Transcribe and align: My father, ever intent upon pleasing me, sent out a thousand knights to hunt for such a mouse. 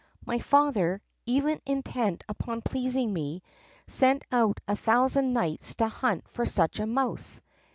My 0.25 0.39
father, 0.39 0.99
ever 1.27 1.59
intent 1.63 2.23
upon 2.27 2.63
pleasing 2.63 3.13
me, 3.13 3.43
sent 3.85 4.25
out 4.31 4.59
a 4.67 4.75
thousand 4.75 5.31
knights 5.31 5.75
to 5.75 5.89
hunt 5.89 6.27
for 6.27 6.43
such 6.43 6.79
a 6.79 6.87
mouse. 6.87 7.39